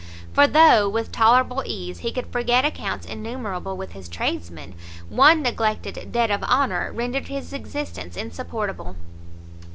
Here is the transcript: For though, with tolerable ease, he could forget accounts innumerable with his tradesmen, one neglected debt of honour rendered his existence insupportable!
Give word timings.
For 0.33 0.47
though, 0.47 0.89
with 0.89 1.11
tolerable 1.11 1.61
ease, 1.63 1.99
he 1.99 2.11
could 2.11 2.25
forget 2.31 2.65
accounts 2.65 3.05
innumerable 3.05 3.77
with 3.77 3.91
his 3.91 4.09
tradesmen, 4.09 4.73
one 5.09 5.43
neglected 5.43 6.11
debt 6.11 6.31
of 6.31 6.41
honour 6.43 6.91
rendered 6.91 7.27
his 7.27 7.53
existence 7.53 8.17
insupportable! 8.17 8.95